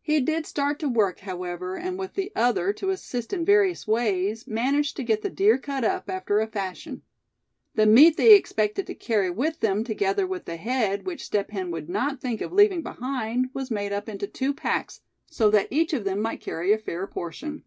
[0.00, 4.46] He did start to work, however, and with the other to assist in various ways,
[4.46, 7.02] managed to get the deer cut up, after a fashion.
[7.74, 11.72] The meat they expected to carry with them, together with the head, which Step Hen
[11.72, 15.92] would not think of leaving behind, was made up into two packs, so that each
[15.92, 17.64] of them might carry a fair portion.